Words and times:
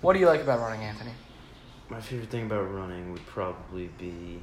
What 0.00 0.14
do 0.14 0.18
you 0.20 0.26
like 0.26 0.40
about 0.40 0.60
running, 0.60 0.80
Anthony? 0.82 1.12
My 1.88 2.00
favorite 2.00 2.30
thing 2.30 2.46
about 2.46 2.62
running 2.72 3.12
would 3.12 3.26
probably 3.26 3.88
be 3.98 4.40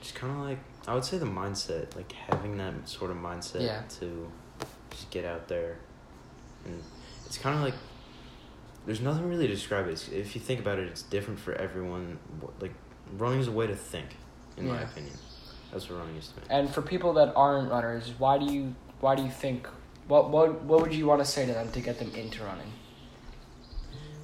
just 0.00 0.14
kind 0.14 0.32
of 0.32 0.38
like 0.40 0.58
I 0.86 0.94
would 0.94 1.04
say 1.04 1.16
the 1.16 1.26
mindset, 1.26 1.96
like 1.96 2.12
having 2.12 2.58
that 2.58 2.88
sort 2.88 3.10
of 3.10 3.16
mindset 3.16 3.62
Yeah. 3.62 3.82
to 4.00 4.30
just 4.90 5.10
get 5.10 5.24
out 5.24 5.48
there, 5.48 5.78
and 6.66 6.82
it's 7.24 7.38
kind 7.38 7.56
of 7.56 7.62
like 7.62 7.74
there's 8.84 9.00
nothing 9.00 9.28
really 9.28 9.46
to 9.46 9.54
describe 9.54 9.88
it. 9.88 10.08
If 10.12 10.34
you 10.34 10.40
think 10.42 10.60
about 10.60 10.78
it, 10.78 10.88
it's 10.88 11.02
different 11.02 11.40
for 11.40 11.54
everyone. 11.54 12.18
Like 12.60 12.74
running 13.16 13.40
is 13.40 13.48
a 13.48 13.52
way 13.52 13.66
to 13.66 13.76
think, 13.76 14.16
in 14.58 14.68
my 14.68 14.82
opinion. 14.82 15.14
That's 15.72 15.88
what 15.88 16.00
running 16.00 16.16
is 16.16 16.28
to 16.28 16.36
me. 16.40 16.46
And 16.50 16.68
for 16.68 16.82
people 16.82 17.14
that 17.14 17.32
aren't 17.34 17.70
runners, 17.70 18.12
why 18.18 18.36
do 18.38 18.52
you 18.52 18.74
why 19.00 19.14
do 19.14 19.22
you 19.22 19.30
think 19.30 19.66
what 20.06 20.28
what 20.28 20.62
what 20.64 20.82
would 20.82 20.92
you 20.92 21.06
want 21.06 21.20
to 21.20 21.26
say 21.26 21.46
to 21.46 21.52
them 21.52 21.70
to 21.72 21.80
get 21.80 21.98
them 21.98 22.12
into 22.14 22.44
running? 22.44 22.70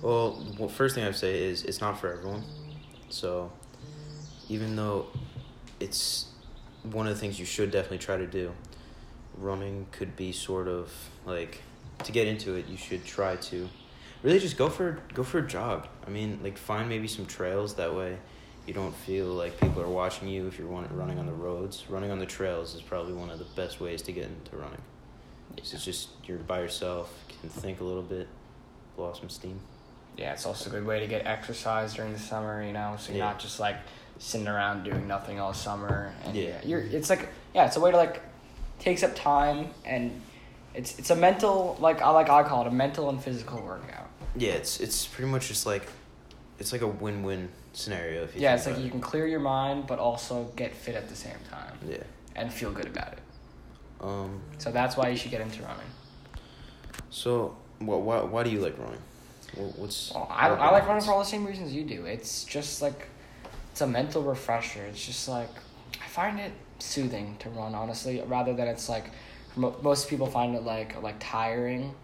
Well, 0.03 0.43
well, 0.59 0.69
first 0.69 0.95
thing 0.95 1.05
I'd 1.05 1.15
say 1.15 1.43
is 1.43 1.65
it's 1.65 1.81
not 1.81 2.01
for 2.01 2.13
everyone. 2.13 2.43
So, 3.11 3.53
even 4.49 4.75
though 4.75 5.07
it's 5.79 6.27
one 6.83 7.07
of 7.07 7.15
the 7.15 7.21
things 7.21 7.39
you 7.39 7.45
should 7.45 7.71
definitely 7.71 7.99
try 7.99 8.17
to 8.17 8.27
do, 8.27 8.53
running 9.37 9.87
could 9.93 10.17
be 10.17 10.33
sort 10.33 10.69
of 10.69 10.91
like 11.27 11.63
to 12.05 12.13
get 12.13 12.27
into 12.27 12.55
it. 12.55 12.67
You 12.67 12.79
should 12.79 13.05
try 13.05 13.37
to 13.37 13.69
really 14.23 14.39
just 14.39 14.57
go 14.57 14.71
for 14.71 15.01
go 15.13 15.23
for 15.23 15.39
a 15.39 15.47
jog. 15.47 15.87
I 16.07 16.11
mean, 16.11 16.41
like 16.43 16.57
find 16.57 16.89
maybe 16.89 17.07
some 17.09 17.27
trails 17.27 17.75
that 17.75 17.95
way. 17.95 18.17
You 18.67 18.75
don't 18.75 18.95
feel 18.95 19.27
like 19.27 19.59
people 19.61 19.83
are 19.83 19.89
watching 19.89 20.29
you 20.29 20.47
if 20.47 20.59
you're 20.59 20.69
running 20.69 21.19
on 21.19 21.27
the 21.27 21.33
roads. 21.33 21.85
Running 21.89 22.11
on 22.11 22.19
the 22.19 22.27
trails 22.27 22.75
is 22.75 22.83
probably 22.83 23.13
one 23.13 23.31
of 23.31 23.39
the 23.39 23.47
best 23.57 23.81
ways 23.81 24.01
to 24.03 24.13
get 24.13 24.25
into 24.25 24.57
running. 24.57 24.83
It's 25.57 25.71
just 25.85 26.11
you're 26.25 26.39
by 26.39 26.61
yourself, 26.61 27.13
can 27.41 27.51
think 27.51 27.81
a 27.81 27.85
little 27.85 28.03
bit, 28.03 28.29
blow 28.97 29.07
off 29.07 29.19
some 29.19 29.29
steam. 29.29 29.61
Yeah, 30.21 30.33
it's 30.35 30.45
also 30.45 30.69
a 30.69 30.73
good 30.73 30.87
way 30.87 31.01
to 31.01 31.07
get 31.07 31.27
exercise 31.27 31.95
during 31.95 32.13
the 32.13 32.19
summer, 32.19 32.63
you 32.63 32.73
know, 32.75 32.97
so 32.99 33.11
you're 33.13 33.19
Yeah. 33.21 33.31
not 33.31 33.39
just 33.41 33.59
like 33.59 33.77
sitting 34.19 34.47
around 34.47 34.85
doing 34.85 35.09
nothing 35.09 35.41
all 35.41 35.55
summer. 35.55 36.13
And 36.25 36.37
Yeah. 36.37 36.61
you're 36.63 36.81
it's 36.83 37.09
like 37.09 37.29
yeah, 37.55 37.65
it's 37.67 37.77
a 37.77 37.81
way 37.81 37.91
to 37.91 37.97
like 37.97 38.21
takes 38.79 39.03
up 39.03 39.15
time 39.17 39.69
and 39.87 40.21
it's 40.75 40.99
it's 40.99 41.09
a 41.11 41.17
mental 41.17 41.77
like 41.81 42.03
I 42.03 42.11
like 42.11 42.29
I 42.29 42.43
call 42.43 42.61
it 42.63 42.69
a 42.69 42.71
mental 42.71 43.09
and 43.09 43.23
physical 43.23 43.63
workout. 43.63 44.09
Yeah, 44.37 44.53
it's 44.53 44.79
it's 44.79 45.07
pretty 45.07 45.31
much 45.31 45.49
just 45.49 45.65
like 45.65 45.89
it's 46.59 46.71
like 46.73 46.83
a 46.83 46.87
win 46.87 47.23
win 47.23 47.49
scenario 47.73 48.23
if 48.25 48.35
you 48.35 48.43
Yeah, 48.43 48.55
it's 48.57 48.67
like 48.67 48.75
about 48.75 48.85
you 48.85 48.91
can 48.91 49.01
clear 49.01 49.27
your 49.27 49.41
mind 49.41 49.87
but 49.87 49.99
also 49.99 50.53
get 50.55 50.75
fit 50.75 50.97
at 50.97 51.09
the 51.09 51.17
same 51.17 51.39
time. 51.51 51.79
Yeah. 51.89 51.97
and 52.37 52.53
feel 52.53 52.71
good 52.73 52.87
about 52.87 53.13
it. 53.15 53.19
Um 54.03 54.43
So 54.59 54.71
that's 54.71 54.99
why 54.99 55.09
you 55.09 55.17
should 55.17 55.31
get 55.31 55.41
into 55.41 55.63
running. 55.63 55.91
so 57.09 57.57
what 57.79 58.03
why 58.03 58.21
why 58.21 58.43
do 58.43 58.51
you 58.51 58.61
like 58.61 58.77
running? 58.79 59.01
What, 59.57 59.79
what's 59.79 60.13
Well, 60.15 60.27
I, 60.31 60.49
I 60.49 60.71
like 60.71 60.87
running 60.87 61.03
for 61.05 61.13
all 61.13 61.19
the 61.19 61.25
same 61.25 61.47
reasons 61.47 61.73
you 61.73 61.85
do. 61.85 62.05
It's 62.07 62.45
just 62.45 62.83
like, 62.83 63.09
it's 63.73 63.81
a 63.81 63.87
mental 63.87 64.23
refresher. 64.23 64.83
It's 64.87 65.05
just 65.05 65.29
like, 65.29 65.51
I 66.03 66.07
find 66.09 66.39
it 66.41 66.53
soothing 66.79 67.37
to 67.41 67.51
run, 67.51 67.75
honestly, 67.75 68.21
rather 68.27 68.55
than 68.55 68.69
it's 68.69 68.89
like, 68.89 69.07
mo- 69.57 69.77
most 69.83 70.09
people 70.09 70.27
find 70.27 70.55
it 70.55 70.63
like, 70.63 71.01
like 71.03 71.17
tiring 71.19 71.95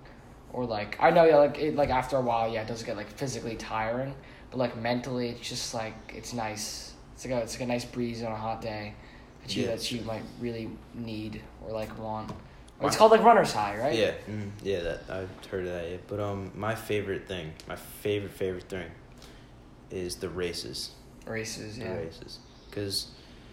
or 0.52 0.64
like, 0.64 0.96
I 1.00 1.10
know, 1.10 1.24
yeah, 1.24 1.36
like, 1.36 1.58
it, 1.58 1.76
like 1.76 1.90
after 1.90 2.16
a 2.16 2.20
while, 2.22 2.52
yeah, 2.52 2.62
it 2.62 2.68
does 2.68 2.82
get 2.82 2.96
like 2.96 3.08
physically 3.10 3.56
tiring, 3.56 4.14
but 4.50 4.58
like 4.58 4.76
mentally, 4.76 5.28
it's 5.30 5.48
just 5.48 5.74
like, 5.74 5.94
it's 6.14 6.32
nice. 6.32 6.92
It's 7.14 7.24
like 7.24 7.34
a, 7.34 7.38
it's 7.38 7.54
like 7.54 7.62
a 7.62 7.66
nice 7.66 7.84
breeze 7.84 8.22
on 8.22 8.32
a 8.32 8.36
hot 8.36 8.60
day 8.60 8.94
that 9.42 9.56
you, 9.56 9.64
Yeah. 9.64 9.70
that 9.70 9.90
you 9.92 10.02
might 10.02 10.22
really 10.40 10.70
need 10.94 11.40
or 11.64 11.72
like 11.72 11.96
want. 11.98 12.30
Why- 12.78 12.88
It's 12.88 12.96
called 12.96 13.10
like 13.12 13.22
runner's 13.22 13.52
high, 13.52 13.76
right? 13.78 13.94
Yeah, 13.96 14.12
mm, 14.28 14.50
yeah, 14.62 14.80
that 14.80 15.00
I've 15.08 15.30
heard 15.50 15.66
of 15.66 15.72
that. 15.72 15.90
Yeah. 15.90 15.96
But 16.08 16.20
um, 16.20 16.50
my 16.54 16.74
favorite 16.74 17.26
thing, 17.26 17.52
my 17.68 17.76
favorite 17.76 18.32
favorite 18.32 18.68
thing, 18.68 18.90
is 19.90 20.16
the 20.16 20.28
races. 20.28 20.90
Races, 21.26 21.76
The 21.78 21.84
yeah. 21.84 21.94
races, 21.96 22.38
because 22.68 23.08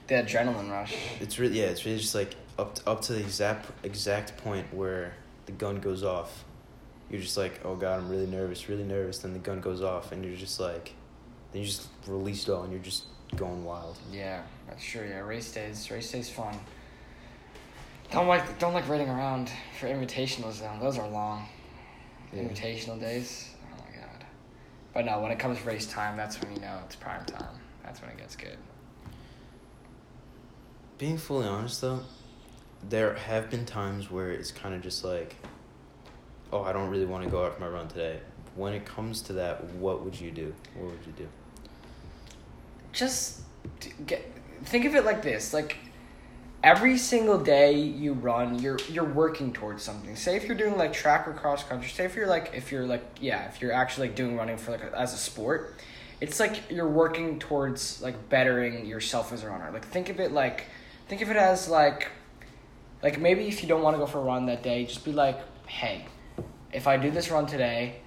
The 0.07 0.15
adrenaline 0.15 0.69
rush. 0.69 0.93
it's 1.19 1.39
really 1.39 1.59
yeah, 1.59 1.67
it's 1.67 1.85
really 1.85 1.97
just 1.99 2.13
like 2.15 2.35
up 2.59 2.75
to, 2.75 2.89
up 2.89 3.01
to 3.03 3.13
the 3.13 3.19
exact 3.19 3.69
exact 3.85 4.37
point 4.37 4.71
where 4.73 5.13
the 5.45 5.51
gun 5.53 5.77
goes 5.79 6.03
off. 6.03 6.43
You're 7.09 7.21
just 7.21 7.37
like, 7.37 7.61
oh 7.65 7.75
god, 7.75 7.99
I'm 7.99 8.09
really 8.09 8.27
nervous, 8.27 8.67
really 8.69 8.83
nervous. 8.83 9.19
Then 9.19 9.33
the 9.33 9.39
gun 9.39 9.59
goes 9.61 9.81
off, 9.81 10.11
and 10.11 10.23
you're 10.25 10.35
just 10.35 10.59
like, 10.59 10.93
then 11.51 11.61
you 11.61 11.67
just 11.67 11.87
release 12.07 12.47
it 12.47 12.51
all, 12.51 12.63
and 12.63 12.71
you're 12.73 12.81
just 12.81 13.05
going 13.35 13.63
wild. 13.63 13.97
Yeah, 14.11 14.41
that's 14.67 14.83
true. 14.83 15.07
Yeah, 15.07 15.19
race 15.19 15.51
days. 15.51 15.89
Race 15.89 16.11
days 16.11 16.29
fun. 16.29 16.59
Don't 18.13 18.27
like 18.27 18.59
don't 18.59 18.75
like 18.75 18.87
waiting 18.87 19.09
around 19.09 19.49
for 19.79 19.87
invitationals 19.87 20.59
though. 20.59 20.77
Those 20.79 20.99
are 20.99 21.09
long. 21.09 21.47
Yeah. 22.31 22.43
Invitational 22.43 22.99
days. 22.99 23.49
Oh 23.65 23.83
my 23.83 23.99
god. 23.99 24.25
But 24.93 25.05
no, 25.05 25.19
when 25.19 25.31
it 25.31 25.39
comes 25.39 25.65
race 25.65 25.87
time, 25.87 26.15
that's 26.15 26.39
when 26.39 26.53
you 26.53 26.61
know 26.61 26.77
it's 26.85 26.95
prime 26.95 27.25
time. 27.25 27.55
That's 27.83 28.01
when 28.01 28.11
it 28.11 28.17
gets 28.17 28.35
good. 28.35 28.57
Being 30.99 31.17
fully 31.17 31.47
honest 31.47 31.81
though, 31.81 32.01
there 32.87 33.15
have 33.15 33.49
been 33.49 33.65
times 33.65 34.11
where 34.11 34.29
it's 34.29 34.51
kind 34.51 34.75
of 34.75 34.83
just 34.83 35.03
like, 35.03 35.35
oh, 36.51 36.61
I 36.61 36.71
don't 36.71 36.91
really 36.91 37.07
want 37.07 37.23
to 37.23 37.31
go 37.31 37.43
out 37.43 37.55
for 37.55 37.61
my 37.61 37.67
run 37.67 37.87
today. 37.87 38.19
When 38.55 38.73
it 38.73 38.85
comes 38.85 39.23
to 39.23 39.33
that, 39.33 39.63
what 39.73 40.05
would 40.05 40.21
you 40.21 40.29
do? 40.29 40.53
What 40.75 40.91
would 40.91 41.05
you 41.07 41.13
do? 41.13 41.27
Just 42.91 43.41
get 44.05 44.23
think 44.65 44.85
of 44.85 44.93
it 44.93 45.03
like 45.03 45.23
this. 45.23 45.51
Like 45.51 45.77
every 46.63 46.97
single 46.97 47.37
day 47.37 47.73
you 47.73 48.13
run, 48.13 48.57
you're 48.59 48.79
you're 48.89 49.03
working 49.03 49.51
towards 49.51 49.83
something. 49.83 50.15
Say 50.15 50.37
if 50.37 50.45
you're 50.45 50.57
doing 50.57 50.77
like 50.77 50.93
track 50.93 51.27
or 51.27 51.33
cross 51.33 51.63
country. 51.63 51.89
Say 51.89 52.05
if 52.05 52.15
you're 52.15 52.27
like 52.27 52.51
if 52.55 52.71
you're 52.71 52.87
like 52.87 53.03
yeah, 53.19 53.47
if 53.49 53.61
you're 53.61 53.73
actually 53.73 54.07
like 54.07 54.15
doing 54.15 54.37
running 54.37 54.57
for 54.57 54.71
like 54.71 54.83
a, 54.83 54.97
as 54.97 55.13
a 55.13 55.17
sport, 55.17 55.75
it's 56.21 56.39
like 56.39 56.71
you're 56.71 56.89
working 56.89 57.37
towards 57.37 58.01
like 58.01 58.29
bettering 58.29 58.85
yourself 58.85 59.33
as 59.33 59.43
a 59.43 59.49
runner. 59.49 59.69
Like 59.71 59.85
think 59.85 60.09
of 60.09 60.19
it 60.19 60.31
like 60.31 60.65
think 61.07 61.21
of 61.21 61.29
it 61.29 61.37
as 61.37 61.67
like 61.67 62.07
like 63.03 63.19
maybe 63.19 63.47
if 63.47 63.61
you 63.61 63.67
don't 63.67 63.83
want 63.83 63.95
to 63.95 63.99
go 63.99 64.05
for 64.05 64.19
a 64.19 64.23
run 64.23 64.45
that 64.45 64.63
day, 64.63 64.85
just 64.85 65.03
be 65.03 65.11
like, 65.11 65.39
hey, 65.67 66.05
if 66.71 66.87
I 66.87 66.95
do 66.95 67.11
this 67.11 67.29
run 67.29 67.45
today, 67.45 67.97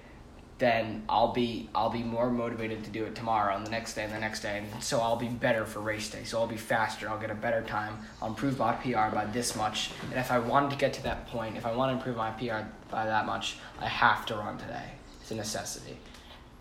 then 0.59 1.03
I'll 1.07 1.33
be 1.33 1.69
I'll 1.75 1.89
be 1.89 2.01
more 2.01 2.31
motivated 2.31 2.83
to 2.85 2.89
do 2.89 3.03
it 3.05 3.15
tomorrow 3.15 3.55
and 3.55 3.65
the 3.65 3.69
next 3.69 3.93
day 3.93 4.03
and 4.03 4.13
the 4.13 4.19
next 4.19 4.41
day, 4.41 4.57
and 4.57 4.83
so 4.83 4.99
I'll 4.99 5.15
be 5.15 5.27
better 5.27 5.65
for 5.65 5.79
race 5.79 6.09
day. 6.09 6.23
So 6.23 6.39
I'll 6.39 6.47
be 6.47 6.57
faster. 6.57 7.07
I'll 7.09 7.19
get 7.19 7.29
a 7.29 7.35
better 7.35 7.61
time. 7.61 7.97
I'll 8.21 8.29
improve 8.29 8.57
my 8.57 8.73
PR 8.73 9.13
by 9.13 9.27
this 9.31 9.55
much. 9.55 9.91
And 10.09 10.19
if 10.19 10.31
I 10.31 10.39
wanted 10.39 10.71
to 10.71 10.77
get 10.77 10.93
to 10.93 11.03
that 11.03 11.27
point, 11.27 11.57
if 11.57 11.65
I 11.65 11.75
want 11.75 11.91
to 11.91 11.97
improve 11.97 12.17
my 12.17 12.31
PR 12.31 12.67
by 12.89 13.05
that 13.05 13.25
much, 13.27 13.57
I 13.79 13.87
have 13.87 14.25
to 14.27 14.35
run 14.35 14.57
today. 14.57 14.91
It's 15.21 15.31
a 15.31 15.35
necessity. 15.35 15.97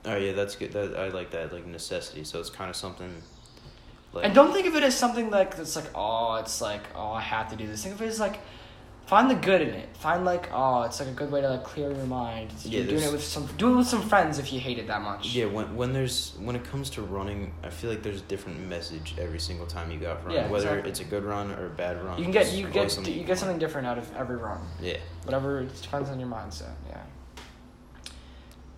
Oh 0.05 0.17
yeah, 0.17 0.33
that's 0.33 0.57
good. 0.57 0.73
That 0.73 0.97
I 0.97 1.09
like 1.09 1.31
that 1.31 1.53
like 1.53 1.67
necessity. 1.67 2.25
So 2.25 2.39
it's 2.39 2.51
kind 2.51 2.69
of 2.69 2.77
something. 2.77 3.23
Like 4.13 4.27
And 4.27 4.35
don't 4.35 4.53
think 4.53 4.67
of 4.67 4.77
it 4.77 4.83
as 4.83 4.97
something 4.97 5.31
like 5.31 5.57
that's 5.57 5.75
like 5.75 5.91
oh 5.95 6.35
it's 6.37 6.61
like 6.61 6.83
oh 6.95 7.13
I 7.13 7.23
have 7.23 7.49
to 7.51 7.57
do 7.57 7.67
this. 7.67 7.83
Think 7.83 7.95
of 7.95 8.03
it 8.03 8.09
as 8.09 8.21
like 8.21 8.41
find 9.07 9.31
the 9.31 9.35
good 9.37 9.63
in 9.63 9.69
it. 9.71 9.97
Find 9.97 10.25
like 10.25 10.51
oh 10.53 10.83
it's 10.83 10.99
like 11.01 11.09
a 11.09 11.13
good 11.13 11.31
way 11.31 11.41
to 11.41 11.49
like 11.49 11.65
clear 11.65 11.91
your 11.93 12.07
mind. 12.07 12.47
It's- 12.51 12.67
Yeah, 12.67 12.81
You're 12.81 12.89
doing 12.91 13.03
it 13.05 13.13
with 13.13 13.25
some 13.25 13.47
do 13.57 13.73
it 13.73 13.77
with 13.77 13.87
some 13.87 14.03
friends 14.03 14.39
if 14.39 14.53
you 14.53 14.61
hate 14.61 14.79
it 14.79 14.87
that 14.89 15.03
much. 15.03 15.35
Yeah, 15.35 15.47
when 15.47 15.75
when 15.77 15.93
there's 15.93 16.35
when 16.39 16.55
it 16.57 16.65
comes 16.65 16.91
to 16.91 17.03
running, 17.03 17.53
I 17.63 17.71
feel 17.71 17.91
like 17.91 18.03
there's 18.03 18.21
a 18.21 18.25
different 18.25 18.61
message 18.69 19.15
every 19.19 19.39
single 19.39 19.67
time 19.67 19.91
you 19.91 19.99
go 19.99 20.11
out 20.13 20.21
for 20.23 20.29
running. 20.29 20.45
Yeah, 20.45 20.51
Whether 20.51 20.69
exactly. 20.69 20.91
it's 20.91 21.01
a 21.01 21.05
good 21.05 21.25
run 21.25 21.53
or 21.53 21.67
a 21.67 21.71
bad 21.71 22.03
run. 22.05 22.19
You 22.19 22.25
can 22.25 22.33
get 22.33 22.53
you 22.53 22.69
get 22.69 22.91
something 22.91 23.13
you 23.15 23.25
get 23.25 23.39
something 23.39 23.59
different 23.59 23.87
out 23.87 23.99
of 23.99 24.15
every 24.17 24.37
run. 24.37 24.61
Yeah. 24.83 24.99
Whatever 25.25 25.61
it 25.61 25.83
depends 25.83 26.11
on 26.11 26.21
your 26.21 26.29
mindset. 26.29 26.75
Yeah. 26.89 27.01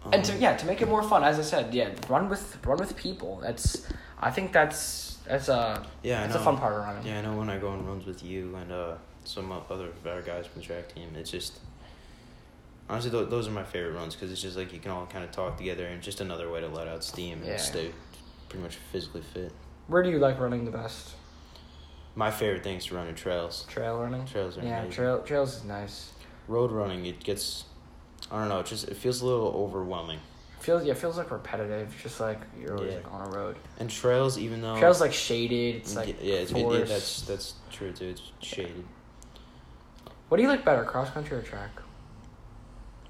Um, 0.04 0.12
and 0.14 0.24
to 0.24 0.36
yeah 0.36 0.56
to 0.56 0.66
make 0.66 0.80
it 0.80 0.88
more 0.88 1.02
fun, 1.02 1.24
as 1.24 1.38
I 1.38 1.42
said, 1.42 1.74
yeah, 1.74 1.90
run 2.08 2.28
with 2.28 2.58
run 2.64 2.78
with 2.78 2.96
people. 2.96 3.40
That's 3.42 3.86
I 4.20 4.30
think 4.30 4.52
that's 4.52 5.18
that's 5.26 5.48
a 5.48 5.84
Yeah, 6.02 6.20
that's 6.22 6.36
a 6.36 6.40
fun 6.40 6.56
part 6.56 6.74
of 6.74 6.80
running. 6.84 7.06
Yeah, 7.06 7.18
I 7.18 7.22
know 7.22 7.36
when 7.36 7.50
I 7.50 7.58
go 7.58 7.68
on 7.68 7.84
runs 7.86 8.06
with 8.06 8.22
you 8.22 8.54
and 8.56 8.70
uh, 8.72 8.94
some 9.28 9.52
o- 9.52 9.64
other 9.70 9.88
of 9.88 10.06
our 10.06 10.22
guys 10.22 10.46
from 10.46 10.60
the 10.62 10.66
track 10.66 10.94
team, 10.94 11.10
it's 11.16 11.30
just 11.30 11.58
honestly 12.88 13.10
th- 13.10 13.28
those 13.28 13.46
are 13.46 13.50
my 13.50 13.62
favorite 13.64 13.92
runs 13.92 14.14
because 14.14 14.32
it's 14.32 14.40
just 14.42 14.56
like 14.56 14.72
you 14.72 14.78
can 14.78 14.90
all 14.90 15.06
kind 15.06 15.24
of 15.24 15.30
talk 15.30 15.56
together 15.58 15.86
and 15.86 16.02
just 16.02 16.20
another 16.20 16.50
way 16.50 16.60
to 16.60 16.68
let 16.68 16.88
out 16.88 17.04
steam 17.04 17.42
and 17.44 17.60
stay 17.60 17.90
pretty 18.48 18.62
much 18.62 18.76
physically 18.92 19.22
fit. 19.22 19.52
Where 19.88 20.02
do 20.02 20.10
you 20.10 20.18
like 20.18 20.38
running 20.40 20.64
the 20.64 20.70
best? 20.70 21.10
My 22.14 22.30
favorite 22.30 22.64
thing 22.64 22.78
is 22.78 22.86
to 22.86 22.94
run 22.96 23.06
in 23.06 23.14
trails. 23.14 23.64
Trail 23.68 23.98
running. 24.00 24.24
Trails 24.26 24.58
are 24.58 24.62
Yeah, 24.62 24.78
amazing. 24.80 24.92
trail 24.92 25.22
trails 25.22 25.56
is 25.56 25.64
nice. 25.64 26.12
Road 26.48 26.72
running, 26.72 27.04
it 27.06 27.22
gets, 27.22 27.64
I 28.30 28.40
don't 28.40 28.48
know, 28.48 28.60
it 28.60 28.66
just 28.66 28.88
it 28.88 28.96
feels 28.96 29.20
a 29.20 29.26
little 29.26 29.48
overwhelming. 29.54 30.18
Feels 30.60 30.84
yeah, 30.84 30.94
feels 30.94 31.16
like 31.18 31.30
repetitive. 31.30 31.94
Just 32.02 32.18
like 32.18 32.40
you're 32.60 32.74
always 32.74 32.90
Yeah. 32.90 32.96
like 32.96 33.12
on 33.12 33.28
a 33.28 33.30
road. 33.36 33.56
And 33.78 33.88
trails, 33.88 34.38
even 34.38 34.60
though 34.62 34.76
Trails 34.78 35.00
like 35.00 35.12
shaded. 35.12 35.76
It's 35.76 35.94
like 35.94 36.08
yeah, 36.08 36.14
yeah, 36.20 36.34
it's, 36.40 36.50
it, 36.52 36.56
yeah, 36.58 36.84
that's 36.84 37.20
that's 37.22 37.54
true 37.70 37.92
too. 37.92 38.06
It's 38.06 38.22
shaded. 38.40 38.84
What 40.28 40.36
do 40.36 40.42
you 40.42 40.48
like 40.48 40.64
better, 40.64 40.84
cross 40.84 41.10
country 41.10 41.36
or 41.36 41.42
track? 41.42 41.70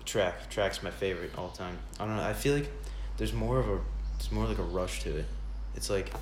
Track, 0.04 0.48
track's 0.50 0.82
my 0.82 0.90
favorite 0.90 1.32
all 1.36 1.50
time. 1.50 1.76
I 1.98 2.06
don't 2.06 2.16
know. 2.16 2.22
I 2.22 2.32
feel 2.32 2.54
like 2.54 2.70
there's 3.16 3.32
more 3.32 3.58
of 3.58 3.68
a, 3.68 3.78
it's 4.16 4.30
more 4.32 4.46
like 4.46 4.58
a 4.58 4.62
rush 4.62 5.02
to 5.02 5.16
it. 5.16 5.26
It's 5.74 5.90
like, 5.90 6.12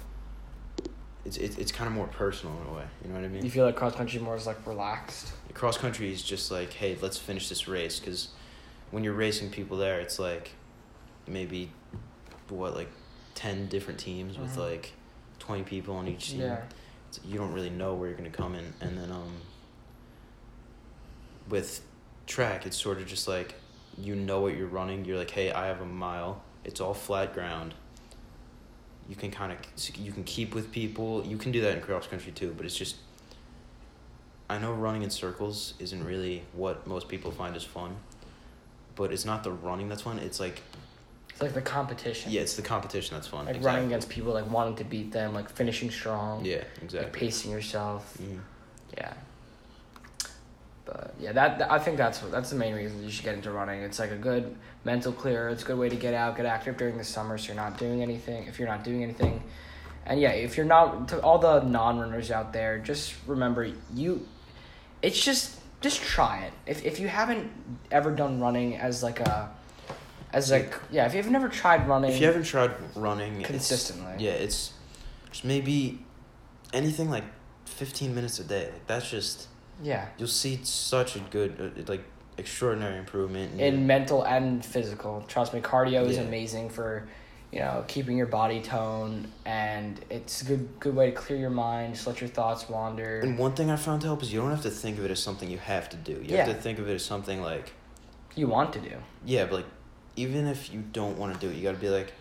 it's 1.25 1.37
it's, 1.37 1.57
it's 1.59 1.73
kind 1.73 1.89
of 1.89 1.95
more 1.95 2.07
personal 2.07 2.57
in 2.63 2.73
a 2.73 2.77
way. 2.77 2.85
You 3.03 3.09
know 3.11 3.17
what 3.17 3.25
I 3.25 3.29
mean? 3.29 3.45
You 3.45 3.51
feel 3.51 3.65
like 3.67 3.77
cross 3.77 3.95
country 3.95 4.19
more 4.21 4.37
is 4.37 4.47
like 4.47 4.67
relaxed. 4.67 5.33
Cross 5.55 5.79
country 5.79 6.13
is 6.13 6.23
just 6.23 6.51
like, 6.51 6.73
hey, 6.73 6.97
let's 7.01 7.19
finish 7.19 7.49
this 7.49 7.69
race. 7.69 7.99
Because 8.01 8.29
when 8.91 9.05
you're 9.05 9.13
racing 9.15 9.51
people 9.51 9.77
there, 9.77 10.01
it's 10.01 10.19
like, 10.19 10.53
maybe 11.27 11.71
what 12.49 12.75
like 12.77 12.89
ten 13.35 13.67
different 13.67 13.99
teams 13.99 14.39
with 14.39 14.55
Mhm. 14.55 14.71
like 14.71 14.93
twenty 15.41 15.65
people 15.65 15.97
on 15.97 16.07
each 16.09 16.31
team. 16.31 16.41
Yeah. 16.43 16.63
So 17.11 17.21
you 17.25 17.39
don't 17.39 17.53
really 17.53 17.71
know 17.71 17.95
where 17.95 18.09
you're 18.09 18.17
gonna 18.17 18.31
come 18.31 18.55
in, 18.55 18.73
and 18.81 18.97
then 18.99 19.11
um. 19.11 19.33
With 21.49 21.81
track, 22.27 22.67
it's 22.67 22.77
sort 22.77 22.99
of 22.99 23.07
just 23.07 23.29
like 23.29 23.55
you 23.99 24.15
know 24.15 24.41
what 24.41 24.57
you're 24.57 24.67
running. 24.67 25.05
You're 25.05 25.17
like, 25.19 25.31
hey, 25.31 25.53
I 25.53 25.67
have 25.67 25.81
a 25.81 25.87
mile. 25.87 26.43
It's 26.65 26.81
all 26.81 26.95
flat 26.95 27.33
ground. 27.33 27.73
You 29.09 29.15
can 29.17 29.31
kind 29.31 29.53
of 29.53 29.59
you 29.99 30.13
can 30.13 30.25
keep 30.25 30.55
with 30.55 30.73
people. 30.73 31.25
You 31.25 31.37
can 31.37 31.53
do 31.53 31.61
that 31.63 31.75
in 31.77 31.81
cross 31.81 32.07
country 32.07 32.33
too, 32.33 32.53
but 32.57 32.67
it's 32.67 32.77
just. 32.77 32.97
I 34.49 34.59
know 34.59 34.73
running 34.73 35.03
in 35.03 35.11
circles 35.11 35.75
isn't 35.81 36.05
really 36.05 36.45
what 36.53 36.87
most 36.87 37.09
people 37.09 37.33
find 37.33 37.57
as 37.57 37.65
fun, 37.65 37.97
but 38.95 39.13
it's 39.13 39.25
not 39.25 39.43
the 39.43 39.51
running 39.51 39.89
that's 39.89 40.03
fun. 40.03 40.19
It's 40.21 40.39
like 40.39 40.63
It's 41.31 41.43
like 41.43 41.53
the 41.55 41.63
competition. 41.63 42.31
yeah, 42.31 42.43
it's 42.43 42.55
the 42.55 42.63
competition 42.63 43.17
that's 43.17 43.27
fun. 43.27 43.47
Like 43.47 43.57
exactly. 43.57 43.67
running 43.67 43.87
against 43.93 44.09
people, 44.09 44.33
like 44.33 44.49
wanting 44.49 44.77
to 44.77 44.85
beat 44.85 45.11
them, 45.11 45.35
like 45.35 45.51
finishing 45.51 45.91
strong. 45.91 46.45
Yeah, 46.45 46.59
Like 46.59 46.83
exactly. 46.83 47.21
pacing 47.21 47.51
yourself. 47.51 48.17
Mhm. 48.23 48.39
Yeah. 48.97 49.15
But 50.87 51.15
yeah, 51.19 51.33
that, 51.33 51.71
I 51.71 51.79
think 51.81 51.97
that's 51.99 52.21
that's 52.21 52.51
the 52.51 52.57
main 52.57 52.73
reason 52.75 53.03
you 53.03 53.11
should 53.11 53.25
get 53.25 53.35
into 53.35 53.51
running. 53.51 53.81
It's 53.83 53.99
like 53.99 54.13
a 54.13 54.17
good 54.17 54.57
mental 54.85 55.13
clear. 55.13 55.49
It's 55.49 55.65
a 55.65 55.67
good 55.67 55.79
way 55.79 55.89
to 55.89 55.97
get 55.97 56.15
out, 56.15 56.37
get 56.37 56.47
active 56.47 56.77
during 56.77 56.97
the 56.97 57.05
summer, 57.05 57.37
so 57.37 57.49
you're 57.49 57.57
not 57.57 57.77
doing 57.77 58.03
anything. 58.03 58.47
If 58.47 58.59
you're 58.61 58.69
not 58.69 58.85
doing 58.85 59.03
anything, 59.03 59.43
and 60.07 60.21
yeah, 60.21 60.31
if 60.31 60.57
you're 60.57 60.65
not 60.65 61.09
to 61.09 61.21
all 61.23 61.39
the 61.39 61.61
non-runners 61.61 62.31
out 62.31 62.53
there, 62.53 62.79
just 62.79 63.15
remember 63.27 63.69
you. 63.93 64.27
It's 65.03 65.23
just 65.23 65.59
just 65.81 66.01
try 66.03 66.45
it. 66.45 66.53
If 66.67 66.85
if 66.85 67.01
you 67.01 67.09
haven't 67.09 67.51
ever 67.91 68.13
done 68.13 68.41
running 68.41 68.77
as 68.77 69.03
like 69.03 69.19
a, 69.19 69.51
as 70.33 70.53
like 70.53 70.73
yeah, 70.93 71.07
if 71.07 71.15
you've 71.15 71.29
never 71.31 71.49
tried 71.49 71.89
running, 71.89 72.13
If 72.13 72.21
you 72.21 72.27
haven't 72.29 72.45
tried 72.45 72.71
running 72.95 73.33
it's- 73.41 73.51
Consistently. 73.51 74.25
yeah, 74.25 74.33
it's 74.33 74.73
just 75.33 75.45
maybe 75.45 75.99
anything 76.73 77.11
like 77.11 77.25
fifteen 77.65 78.15
minutes 78.15 78.39
a 78.39 78.45
day. 78.45 78.71
Like 78.73 78.87
that's 78.87 79.11
just 79.11 79.49
yeah, 79.83 80.07
you'll 80.19 80.29
see 80.29 80.61
such 80.63 81.17
a 81.17 81.21
good 81.21 81.75
uh, 81.79 81.83
like 81.89 82.05
extraordinary 82.39 82.99
improvement 82.99 83.55
in, 83.55 83.61
in 83.75 83.87
mental 83.87 84.23
and 84.23 84.65
physical. 84.65 85.25
Trust 85.29 85.55
me, 85.55 85.61
cardio 85.61 86.07
is 86.07 86.17
Yeah. 86.17 86.23
amazing 86.23 86.69
for, 86.71 87.09
you 87.53 87.61
know, 87.61 87.85
keeping 87.89 88.17
your 88.17 88.27
body 88.27 88.61
tone, 88.61 89.33
and 89.47 89.99
it's 90.11 90.43
a 90.43 90.45
good 90.45 90.69
good 90.81 90.95
way 90.95 91.11
to 91.11 91.17
clear 91.17 91.39
your 91.39 91.51
mind, 91.51 91.95
just 91.95 92.07
let 92.07 92.21
your 92.21 92.29
thoughts 92.29 92.69
wander. 92.69 93.21
And 93.21 93.39
one 93.39 93.55
thing 93.55 93.71
I 93.71 93.77
found 93.77 94.01
to 94.03 94.07
help 94.09 94.23
is 94.23 94.33
you 94.33 94.41
don't 94.41 94.51
have 94.51 94.63
to 94.63 94.71
think 94.71 94.99
of 94.99 95.05
it 95.05 95.11
as 95.11 95.23
something 95.23 95.51
you 95.51 95.59
have 95.59 95.89
to 95.91 95.97
do. 95.97 96.13
You 96.13 96.37
Yeah. 96.37 96.45
have 96.47 96.57
to 96.57 96.61
think 96.63 96.79
of 96.79 96.89
it 96.89 96.95
as 96.95 97.05
something 97.05 97.41
like 97.43 97.73
you 98.35 98.47
want 98.49 98.73
to 98.75 98.81
do. 98.81 98.97
yeah, 99.25 99.45
but 99.45 99.55
like 99.55 99.67
even 100.17 100.47
if 100.47 100.73
you 100.73 100.83
don't 100.93 101.19
want 101.19 101.35
to 101.35 101.39
do 101.41 101.51
it, 101.53 101.57
you 101.57 101.63
got 101.63 101.73
to 101.73 101.79
be 101.79 101.91
like 101.91 102.13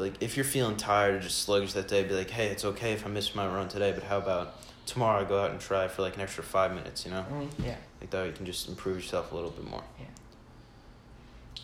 like 0.00 0.14
if 0.22 0.36
you're 0.36 0.44
feeling 0.44 0.76
tired 0.76 1.14
or 1.14 1.20
just 1.20 1.38
sluggish 1.42 1.72
that 1.74 1.88
day, 1.88 2.02
be 2.04 2.14
like, 2.14 2.30
hey, 2.30 2.48
it's 2.48 2.64
okay 2.64 2.92
if 2.92 3.04
I 3.06 3.08
miss 3.08 3.34
my 3.34 3.46
run 3.46 3.68
today, 3.68 3.92
but 3.92 4.02
how 4.04 4.18
about 4.18 4.54
tomorrow 4.86 5.20
I 5.20 5.24
go 5.24 5.40
out 5.42 5.50
and 5.50 5.60
try 5.60 5.86
for 5.88 6.02
like 6.02 6.16
an 6.16 6.22
extra 6.22 6.42
five 6.44 6.72
minutes, 6.74 7.04
you 7.04 7.10
know? 7.10 7.24
Mm, 7.30 7.48
yeah, 7.64 7.76
Like 8.00 8.10
that 8.10 8.20
way 8.22 8.26
you 8.28 8.32
can 8.32 8.46
just 8.46 8.68
improve 8.68 8.96
yourself 8.96 9.32
a 9.32 9.34
little 9.34 9.50
bit 9.50 9.64
more. 9.68 9.82
Yeah. 9.98 10.04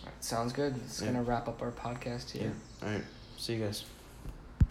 All 0.00 0.06
right, 0.06 0.24
sounds 0.24 0.52
good. 0.52 0.76
It's 0.84 1.00
Yeah. 1.00 1.08
gonna 1.08 1.22
wrap 1.22 1.48
up 1.48 1.62
our 1.62 1.70
podcast 1.70 2.30
here. 2.32 2.52
Yeah. 2.82 2.86
All 2.88 2.94
right. 2.94 3.04
See 3.38 3.54
you 3.54 3.64
guys. 3.64 3.84